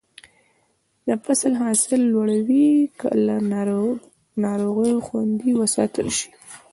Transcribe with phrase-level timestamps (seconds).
[1.07, 2.69] د فصل حاصل لوړوي
[2.99, 3.35] که له
[4.43, 6.29] ناروغیو خوندي وساتل شي.